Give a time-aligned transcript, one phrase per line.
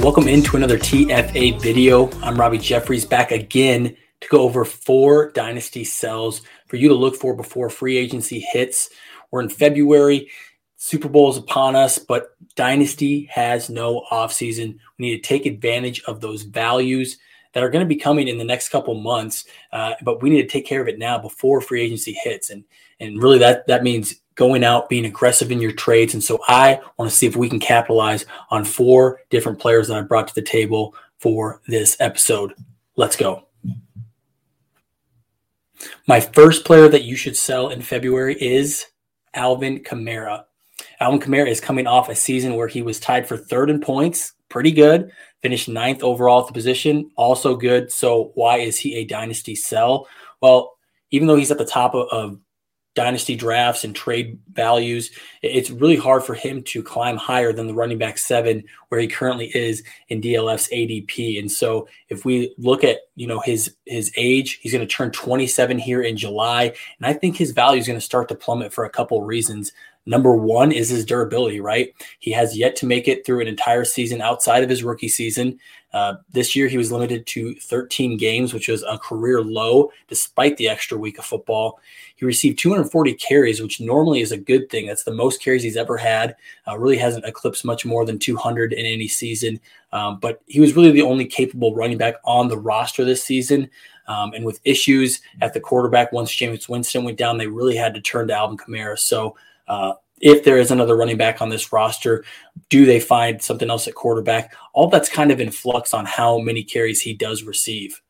[0.00, 2.08] welcome into another TFA video.
[2.22, 7.16] I'm Robby Jeffries back again to go over four dynasty sells for you to look
[7.16, 8.90] for before free agency hits.
[9.32, 10.30] We're in February.
[10.76, 14.78] Super Bowl is upon us, but dynasty has no offseason.
[14.98, 17.18] We need to take advantage of those values
[17.52, 20.42] that are going to be coming in the next couple months, uh, but we need
[20.42, 22.50] to take care of it now before free agency hits.
[22.50, 22.62] And
[23.00, 26.14] and really that that means going out, being aggressive in your trades.
[26.14, 29.98] And so I want to see if we can capitalize on four different players that
[29.98, 32.54] I brought to the table for this episode.
[32.94, 33.48] Let's go.
[36.06, 38.86] My first player that you should sell in February is
[39.34, 40.44] Alvin Kamara.
[41.00, 44.34] Alvin Kamara is coming off a season where he was tied for third in points,
[44.48, 45.10] pretty good.
[45.42, 47.90] Finished ninth overall at the position, also good.
[47.90, 50.06] So why is he a dynasty sell?
[50.40, 50.76] Well,
[51.10, 52.38] even though he's at the top of, of
[52.98, 57.72] dynasty drafts and trade values, it's really hard for him to climb higher than the
[57.72, 61.38] running back seven where he currently is in DLF's ADP.
[61.38, 65.12] And so if we look at, you know, his his age, he's going to turn
[65.12, 66.74] 27 here in July.
[66.98, 69.28] And I think his value is going to start to plummet for a couple of
[69.28, 69.72] reasons.
[70.08, 71.94] Number one is his durability, right?
[72.18, 75.60] He has yet to make it through an entire season outside of his rookie season.
[75.92, 80.56] Uh, this year, he was limited to 13 games, which was a career low despite
[80.56, 81.78] the extra week of football.
[82.16, 84.86] He received 240 carries, which normally is a good thing.
[84.86, 86.36] That's the most carries he's ever had.
[86.66, 89.60] Uh, really hasn't eclipsed much more than 200 in any season.
[89.92, 93.68] Um, but he was really the only capable running back on the roster this season.
[94.06, 97.92] Um, and with issues at the quarterback, once Jameis Winston went down, they really had
[97.92, 98.98] to turn to Alvin Kamara.
[98.98, 99.36] So
[99.68, 102.24] uh, if there is another running back on this roster,
[102.68, 104.54] do they find something else at quarterback?
[104.72, 108.00] All that's kind of in flux on how many carries he does receive.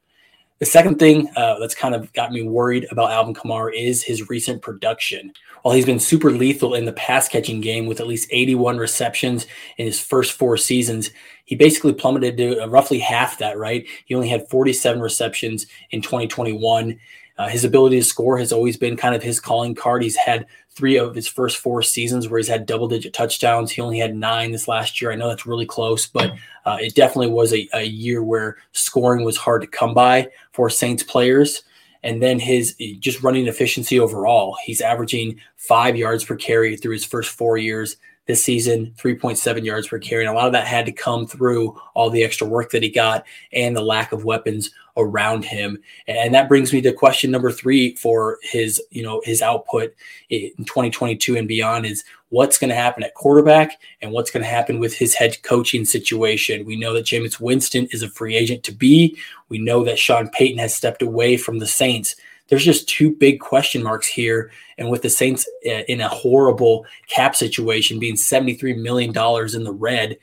[0.59, 4.29] The second thing uh, that's kind of got me worried about Alvin Kamara is his
[4.29, 5.33] recent production.
[5.63, 9.47] While he's been super lethal in the pass catching game with at least 81 receptions
[9.77, 11.11] in his first four seasons,
[11.45, 13.87] he basically plummeted to roughly half that, right?
[14.07, 16.99] He only had 47 receptions in 2021.
[17.39, 20.03] Uh, his ability to score has always been kind of his calling card.
[20.03, 23.71] He's had three of his first four seasons where he's had double digit touchdowns.
[23.71, 25.13] He only had nine this last year.
[25.13, 26.33] I know that's really close, but
[26.65, 30.69] uh, it definitely was a, a year where scoring was hard to come by for
[30.69, 31.63] Saints players.
[32.03, 34.57] And then his just running efficiency overall.
[34.65, 37.97] He's averaging five yards per carry through his first four years
[38.29, 40.25] this season, 3.7 yards per carry.
[40.25, 42.91] And a lot of that had to come through all the extra work that he
[42.91, 45.79] got and the lack of weapons around him.
[46.07, 49.95] And that brings me to question number three for his, you know, his output
[50.29, 54.49] in 2022 and beyond is what's going to happen at quarterback and what's going to
[54.49, 56.67] happen with his head coaching situation.
[56.67, 59.17] We know that Jameis Winston is a free agent to be.
[59.49, 62.15] We know that Sean Payton has stepped away from the Saints
[62.49, 64.51] there's just two big question marks here.
[64.79, 69.73] And with the Saints uh, in a horrible cap situation, being $73 million in the
[69.73, 70.19] red,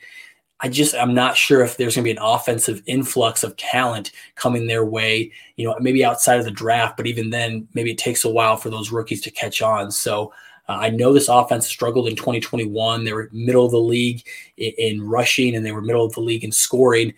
[0.60, 4.12] I just I'm not sure if there's going to be an offensive influx of talent
[4.36, 5.30] coming their way.
[5.56, 8.56] You know, maybe outside of the draft, but even then, maybe it takes a while
[8.56, 9.90] for those rookies to catch on.
[9.90, 10.32] So
[10.68, 13.04] uh, I know this offense struggled in 2021.
[13.04, 14.26] They were middle of the league
[14.56, 17.12] in rushing, and they were middle of the league in scoring.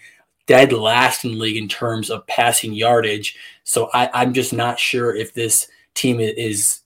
[0.49, 3.37] Dead last in the league in terms of passing yardage.
[3.63, 6.81] So I, I'm just not sure if this team is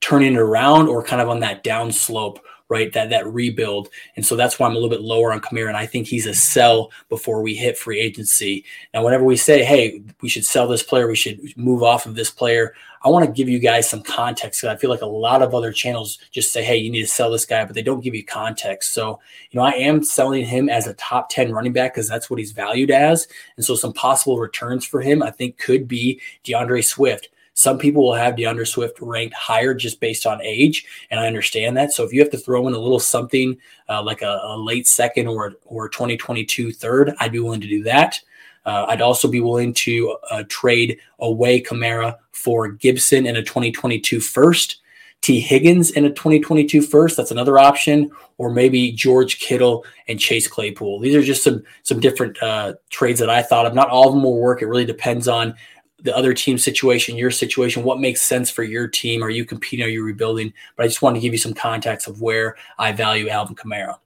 [0.00, 2.92] turning around or kind of on that down slope right?
[2.92, 5.76] That that rebuild, and so that's why I'm a little bit lower on Kamara, and
[5.76, 8.64] I think he's a sell before we hit free agency.
[8.94, 12.14] Now, whenever we say, "Hey, we should sell this player, we should move off of
[12.14, 12.74] this player,"
[13.04, 15.54] I want to give you guys some context because I feel like a lot of
[15.54, 18.14] other channels just say, "Hey, you need to sell this guy," but they don't give
[18.14, 18.94] you context.
[18.94, 19.18] So,
[19.50, 22.38] you know, I am selling him as a top ten running back because that's what
[22.38, 23.26] he's valued as,
[23.56, 27.28] and so some possible returns for him I think could be D'Andre Swift.
[27.54, 31.76] Some people will have D'Andre Swift ranked higher just based on age, and I understand
[31.76, 31.92] that.
[31.92, 33.56] So if you have to throw in a little something
[33.88, 37.82] uh, like a, a, late second or or 2022 third, I'd be willing to do
[37.84, 38.18] that.
[38.64, 44.20] Uh, I'd also be willing to uh, trade away Kamara for Gibson in a 2022
[44.20, 44.80] first,
[45.20, 47.16] Tee Higgins in a 2022 first.
[47.16, 51.00] That's another option, or maybe George Kittle and Chase Claypool.
[51.00, 53.74] These are just some some different uh, trades that I thought of.
[53.74, 54.62] Not all of them will work.
[54.62, 55.54] It really depends on
[56.02, 59.22] the other team situation, your situation, what makes sense for your team?
[59.22, 59.84] Are you competing?
[59.84, 60.52] Are you rebuilding?
[60.76, 63.98] But I just wanted to give you some context of where I value Alvin Kamara.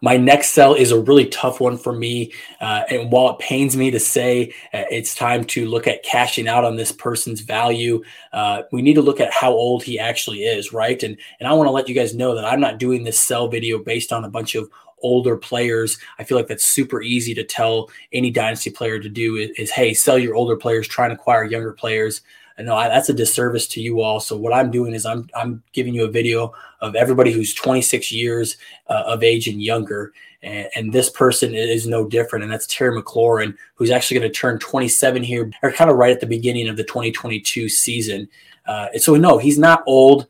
[0.00, 2.32] My next sell is a really tough one for me.
[2.60, 6.48] Uh, and while it pains me to say uh, it's time to look at cashing
[6.48, 8.02] out on this person's value,
[8.32, 11.02] uh, we need to look at how old he actually is, right?
[11.02, 13.48] And, and I want to let you guys know that I'm not doing this sell
[13.48, 14.70] video based on a bunch of
[15.02, 15.98] older players.
[16.18, 19.70] I feel like that's super easy to tell any dynasty player to do is, is
[19.70, 22.22] hey, sell your older players, try and acquire younger players.
[22.58, 24.18] And no, I, that's a disservice to you all.
[24.18, 28.10] So what I'm doing is I'm I'm giving you a video of everybody who's 26
[28.10, 28.56] years
[28.88, 30.12] uh, of age and younger,
[30.42, 32.42] and, and, this person is no different.
[32.42, 36.10] And that's Terry McLaurin, who's actually going to turn 27 here, or kind of right
[36.10, 38.28] at the beginning of the 2022 season.
[38.66, 40.26] Uh, so no, he's not old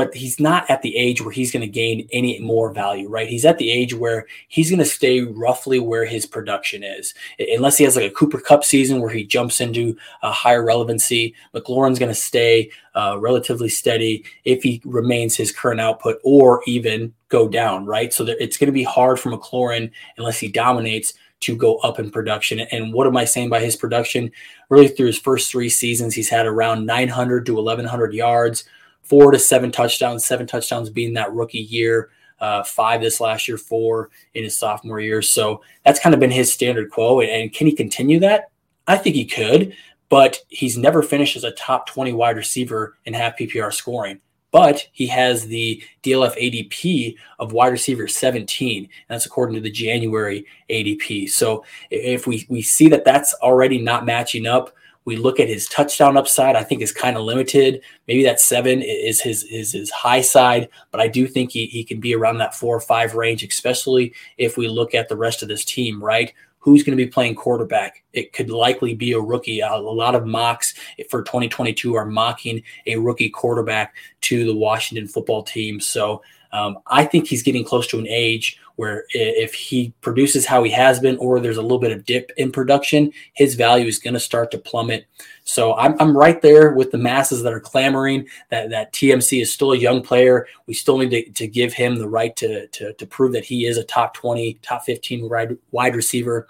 [0.00, 3.28] but he's not at the age where he's going to gain any more value, right?
[3.28, 7.76] He's at the age where he's going to stay roughly where his production is, unless
[7.76, 11.34] he has like a Cooper Kupp season where he jumps into a higher relevancy.
[11.54, 17.12] McLaurin's going to stay uh, relatively steady if he remains his current output, or even
[17.28, 18.10] go down, right?
[18.14, 22.10] So it's going to be hard for McLaurin unless he dominates to go up in
[22.10, 22.60] production.
[22.60, 24.32] And what am I saying by his production?
[24.70, 28.64] Really, through his first three seasons, he's had around 900 to 1100 yards
[29.10, 33.58] four to seven touchdowns, seven touchdowns being that rookie year, uh, five this last year,
[33.58, 35.20] four in his sophomore year.
[35.20, 37.20] So that's kind of been his standard quo.
[37.20, 38.52] And can he continue that?
[38.86, 39.74] I think he could,
[40.10, 44.20] but he's never finished as a top 20 wide receiver in half PPR scoring.
[44.52, 48.84] But he has the DLF ADP of wide receiver 17.
[48.84, 51.30] And that's according to the January ADP.
[51.30, 54.72] So if we, we see that that's already not matching up,
[55.04, 56.56] we look at his touchdown upside.
[56.56, 57.82] I think is kind of limited.
[58.06, 61.84] Maybe that seven is his is his high side, but I do think he, he
[61.84, 65.42] can be around that four or five range, especially if we look at the rest
[65.42, 66.32] of this team, right?
[66.58, 68.04] Who's going to be playing quarterback?
[68.12, 69.60] It could likely be a rookie.
[69.60, 70.74] A lot of mocks
[71.08, 75.80] for 2022 are mocking a rookie quarterback to the Washington football team.
[75.80, 76.20] So
[76.52, 80.70] um, I think he's getting close to an age where if he produces how he
[80.70, 84.14] has been, or there's a little bit of dip in production, his value is going
[84.14, 85.06] to start to plummet.
[85.44, 89.52] So I'm, I'm right there with the masses that are clamoring that, that TMC is
[89.52, 90.46] still a young player.
[90.66, 93.66] We still need to, to give him the right to, to, to prove that he
[93.66, 96.48] is a top 20, top 15 wide, wide receiver.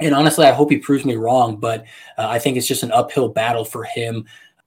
[0.00, 1.84] And honestly, I hope he proves me wrong, but
[2.16, 4.24] uh, I think it's just an uphill battle for him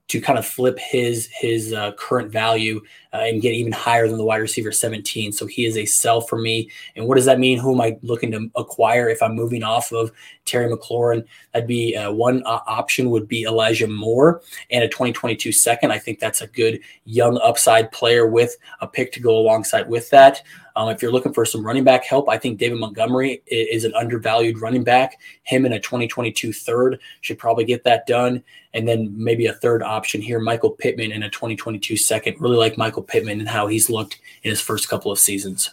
[0.10, 2.82] to kind of flip his his uh, current value
[3.13, 5.32] uh, and get even higher than the wide receiver 17.
[5.32, 6.70] So he is a sell for me.
[6.96, 7.60] And what does that mean?
[7.60, 10.12] Who am I looking to acquire if I'm moving off of
[10.46, 11.25] Terry McLaurin?
[11.53, 14.41] That'd be uh, one uh, option would be Elijah Moore
[14.72, 15.91] and a 2022 second.
[15.91, 20.10] I think that's a good young upside player with a pick to go alongside with
[20.10, 20.41] that.
[20.75, 23.93] Um, if you're looking for some running back help, I think David Montgomery is an
[23.93, 25.20] undervalued running back.
[25.43, 28.43] Him in a 2022 third should probably get that done.
[28.74, 32.41] And then maybe a third option here, Michael Pittman in a 2022 second.
[32.41, 35.69] Really like Michael Pittman and how he's looked in his first couple of seasons.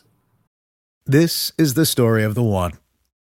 [1.07, 2.73] This is the story of the one.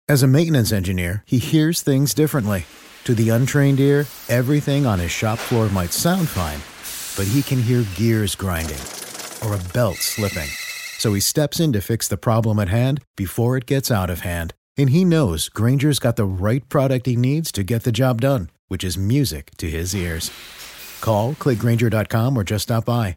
[0.09, 2.66] As a maintenance engineer, he hears things differently.
[3.04, 6.61] To the untrained ear, everything on his shop floor might sound fine,
[7.16, 8.80] but he can hear gears grinding
[9.42, 10.49] or a belt slipping.
[10.99, 14.21] So he steps in to fix the problem at hand before it gets out of
[14.21, 14.52] hand.
[14.76, 18.50] And he knows Grainger's got the right product he needs to get the job done,
[18.69, 20.30] which is music to his ears.
[21.00, 23.16] Call, clickgrainger.com, or just stop by.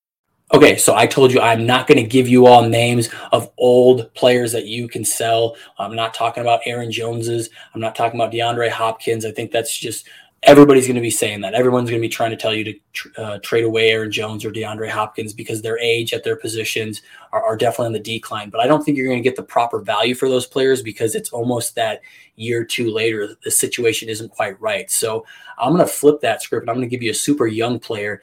[0.53, 4.13] Okay, so I told you I'm not going to give you all names of old
[4.15, 5.55] players that you can sell.
[5.79, 7.49] I'm not talking about Aaron Joneses.
[7.73, 9.23] I'm not talking about DeAndre Hopkins.
[9.25, 10.09] I think that's just
[10.43, 11.53] everybody's going to be saying that.
[11.53, 14.51] Everyone's going to be trying to tell you to uh, trade away Aaron Jones or
[14.51, 18.49] DeAndre Hopkins because their age at their positions are, are definitely on the decline.
[18.49, 21.15] But I don't think you're going to get the proper value for those players because
[21.15, 22.01] it's almost that
[22.35, 24.91] year two later, the situation isn't quite right.
[24.91, 25.25] So
[25.57, 26.67] I'm going to flip that script.
[26.67, 28.21] I'm going to give you a super young player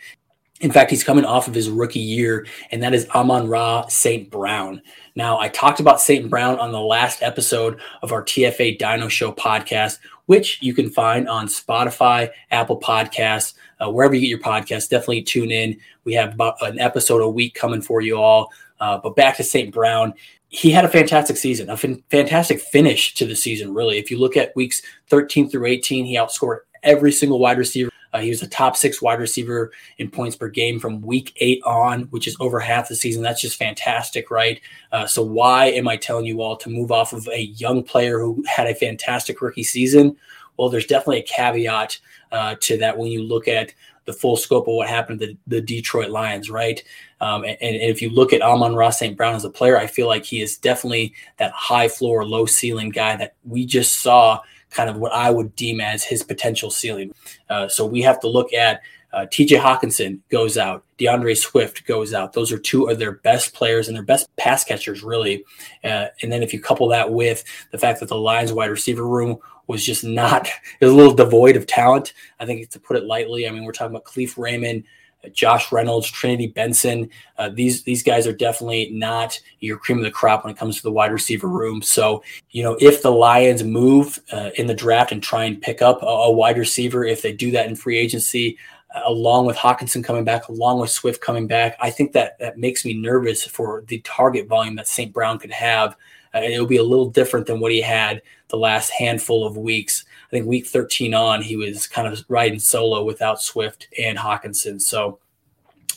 [0.60, 4.28] in fact, he's coming off of his rookie year, and that is Amon Ra St.
[4.28, 4.82] Brown.
[5.14, 6.28] Now, I talked about St.
[6.28, 11.28] Brown on the last episode of our TFA Dino Show podcast, which you can find
[11.28, 14.88] on Spotify, Apple Podcasts, uh, wherever you get your podcasts.
[14.88, 15.78] Definitely tune in.
[16.04, 18.52] We have about an episode a week coming for you all.
[18.80, 19.72] Uh, but back to St.
[19.72, 20.14] Brown.
[20.48, 23.98] He had a fantastic season, a fin- fantastic finish to the season, really.
[23.98, 28.20] If you look at weeks 13 through 18, he outscored every single wide receiver uh,
[28.20, 32.02] he was a top six wide receiver in points per game from week eight on,
[32.04, 33.22] which is over half the season.
[33.22, 34.60] That's just fantastic, right?
[34.92, 38.18] Uh, so, why am I telling you all to move off of a young player
[38.18, 40.16] who had a fantastic rookie season?
[40.56, 41.98] Well, there's definitely a caveat
[42.32, 43.72] uh, to that when you look at
[44.08, 46.82] the full scope of what happened to the, the Detroit Lions, right?
[47.20, 49.16] Um, and, and, if you look at Amon Ra St.
[49.16, 52.88] Brown as a player, I feel like he is definitely that high floor, low ceiling
[52.88, 57.14] guy that we just saw kind of what I would deem as his potential ceiling.
[57.48, 58.80] Uh, so we have to look at
[59.12, 62.34] uh, TJ Hockenson goes out, D'Andre Swift goes out.
[62.34, 65.44] Those are two of their best players and their best pass catchers, really.
[65.82, 69.06] Uh, and then if you couple that with the fact that the Lions wide receiver
[69.06, 70.48] room was just not,
[70.80, 72.12] was a little devoid of talent.
[72.38, 74.84] I think to put it lightly, I mean, we're talking about Kalif Raymond,
[75.32, 77.10] Josh Reynolds, Trinity Benson.
[77.36, 80.76] Uh, these these guys are definitely not your cream of the crop when it comes
[80.76, 81.82] to the wide receiver room.
[81.82, 85.82] So you know if the Lions move uh, in the draft and try and pick
[85.82, 88.58] up a, a, wide receiver, if they do that in free agency,
[89.06, 92.84] along with Hockenson coming back, along with Swift coming back, I think that that makes
[92.84, 95.12] me nervous for the target volume that St.
[95.12, 95.96] Brown could have.
[96.34, 100.04] Uh, it'll be a little different than what he had the last handful of weeks.
[100.26, 104.80] I think week 13 on, he was kind of riding solo without Swift and Hockenson.
[104.80, 105.18] So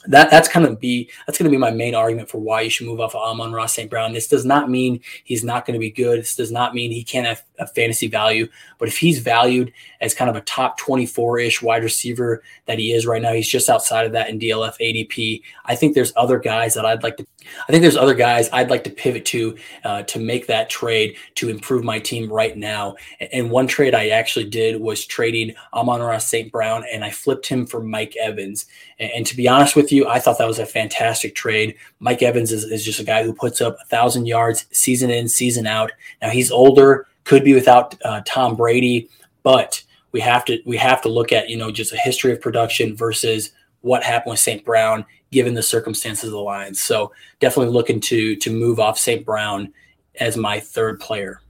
[0.08, 2.70] that that's kind of be that's going to be my main argument for why you
[2.70, 3.90] should move off of Amon Ra St.
[3.90, 4.14] Brown.
[4.14, 6.20] This does not mean he's not going to be good.
[6.20, 8.48] This does not mean he can't have a fantasy value.
[8.80, 12.92] But if he's valued as kind of a top 24 ish wide receiver that he
[12.92, 15.42] is right now, he's just outside of that in DLF ADP.
[15.66, 17.26] I think there's other guys that I'd like to.
[17.68, 21.16] I think there's other guys I'd like to pivot to uh, to make that trade
[21.36, 22.96] to improve my team right now.
[23.32, 26.52] And one trade I actually did was trading Amon Ra St.
[26.52, 28.66] Brown, and I flipped him for Mike Evans.
[29.00, 31.76] And, and to be honest with you, I thought that was a fantastic trade.
[32.00, 35.28] Mike Evans is, is just a guy who puts up a thousand yards season in,
[35.28, 35.92] season out.
[36.22, 39.10] Now he's older, could be without uh, Tom Brady,
[39.44, 42.42] but we have to we have to look at you know just a history of
[42.42, 43.52] production versus
[43.82, 44.64] what happened with St.
[44.64, 46.82] Brown given the circumstances of the Lions.
[46.82, 49.26] So definitely looking to to move off St.
[49.26, 49.74] Brown
[50.20, 51.42] as my third player.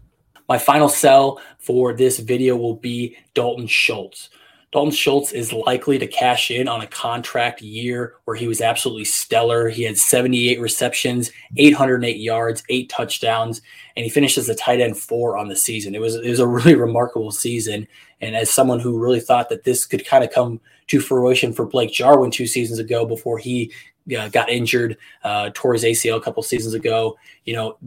[0.47, 4.29] My final sell for this video will be Dalton Schultz.
[4.71, 9.03] Dalton Schultz is likely to cash in on a contract year where he was absolutely
[9.03, 9.67] stellar.
[9.67, 13.61] He had 78 receptions, 808 yards, eight touchdowns,
[13.97, 15.93] and he finished as a tight end four on the season.
[15.93, 17.85] It was it was a really remarkable season.
[18.21, 21.65] And as someone who really thought that this could kind of come to fruition for
[21.65, 23.73] Blake Jarwin two seasons ago before he
[24.17, 27.77] uh, got injured, uh, tore his ACL a couple seasons ago, you know,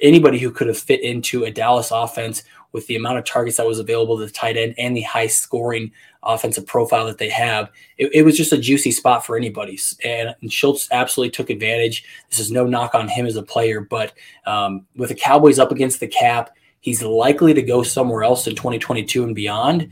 [0.00, 3.66] anybody who could have fit into a Dallas offense with the amount of targets that
[3.66, 5.90] was available to the tight end and the high scoring
[6.22, 9.78] offensive profile that they have, it, it was just a juicy spot for anybody.
[10.04, 12.04] And, and, Schultz absolutely took advantage.
[12.28, 14.12] This is no knock on him as a player, but
[14.46, 16.50] um, with the Cowboys up against the cap,
[16.80, 19.88] he's likely to go somewhere else in 2022 and beyond.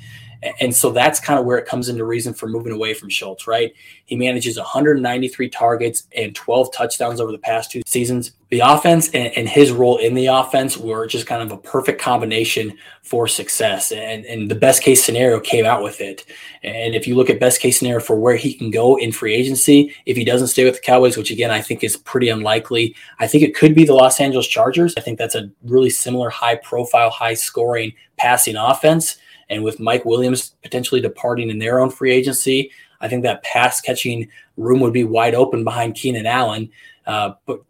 [0.60, 3.46] And so that's kind of where it comes into reason for moving away from Schultz,
[3.46, 3.72] right?
[4.04, 8.32] He manages 193 targets and 12 touchdowns over the past two seasons.
[8.50, 12.00] The offense and, and, his role in the offense were just kind of a perfect
[12.00, 13.92] combination for success.
[13.92, 16.24] And, and the best case scenario came out with it.
[16.62, 19.34] And if you look at best case scenario for where he can go in free
[19.34, 22.96] agency, if he doesn't stay with the Cowboys, which again, I think is pretty unlikely,
[23.18, 24.94] I think it could be the Los Angeles Chargers.
[24.96, 29.18] I think that's a really similar high profile, high scoring passing offense.
[29.50, 33.80] And with Mike Williams potentially departing in their own free agency, I think that pass
[33.80, 36.70] catching room would be wide open behind Keenan Allen.
[37.06, 37.62] Uh, but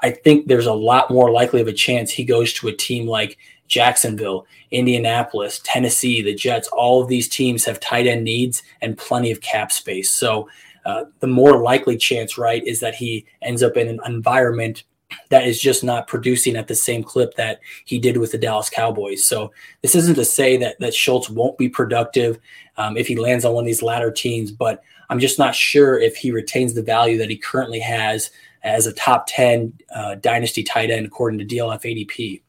[0.00, 3.06] I think there's a lot more likely of a chance he goes to a team
[3.06, 6.68] like Jacksonville, Indianapolis, Tennessee, the Jets.
[6.68, 10.10] All of these teams have tight end needs and plenty of cap space.
[10.10, 10.48] So
[10.84, 14.84] uh, the more likely chance, right, is that he ends up in an environment
[15.30, 18.70] that is just not producing at the same clip that he did with the Dallas
[18.70, 19.26] Cowboys.
[19.26, 22.38] So this isn't to say that that Schultz won't be productive
[22.76, 25.98] um, if he lands on one of these latter teams, but I'm just not sure
[25.98, 28.30] if he retains the value that he currently has
[28.62, 32.40] as a top 10 uh, dynasty tight end according to DLF ADP.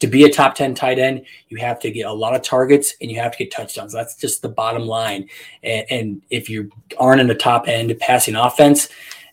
[0.00, 2.94] To be a top 10 tight end, you have to get a lot of targets
[3.00, 3.92] and you have to get touchdowns.
[3.92, 5.28] That's just the bottom line.
[5.62, 8.88] And, and if you aren't in the top end passing offense,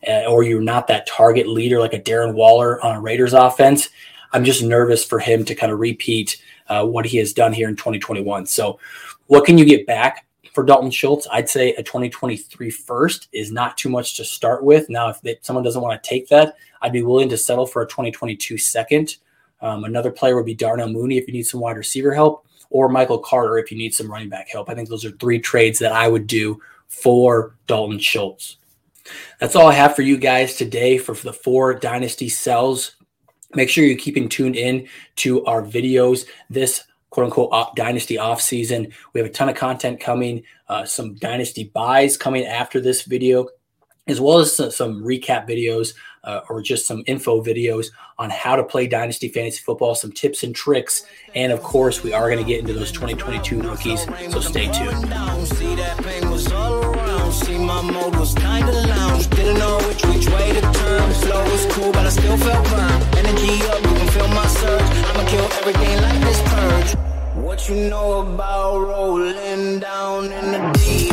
[0.08, 3.90] uh, or you're not that target leader like a Darren Waller on a Raiders offense,
[4.32, 7.70] I'm just nervous for him to kind of repeat uh, what he has done here
[7.70, 8.46] in 2021.
[8.48, 8.80] So,
[9.28, 11.28] what can you get back for Dalton Schultz?
[11.32, 14.90] I'd say a 2023 first is not too much to start with.
[14.90, 17.84] Now, if they, someone doesn't want to take that, I'd be willing to settle for
[17.84, 19.18] a 2022 second.
[19.62, 22.90] Um, another player would be Darnell Mooney if you need some wide receiver help, or
[22.90, 24.70] Michael Carter if you need some running back help.
[24.70, 28.58] I think those are three trades that I would do for Dalton Schultz.
[29.40, 32.96] That's all I have for you guys today for, the four dynasty sells.
[33.54, 38.42] Make sure you're keeping tuned in to our videos this quote unquote off, dynasty off
[38.42, 38.92] season.
[39.14, 43.48] We have a ton of content coming, uh, some dynasty buys coming after this video,
[44.08, 45.94] as well as some, some recap videos
[46.24, 50.44] uh, or just some info videos on how to play dynasty fantasy football, some tips
[50.44, 51.06] and tricks.
[51.36, 54.06] And of course, we are going to get into those 2022 rookies.
[54.32, 55.12] So stay tuned
[57.92, 59.30] mode was kinda lounge.
[59.30, 61.02] Didn't know which which way to turn.
[61.54, 62.66] Was cool, but I still felt.
[63.20, 64.90] Energy up, you can feel my surge.
[65.10, 66.92] I'ma kill everything like this purge.
[67.36, 71.13] What you know about rolling down in the deep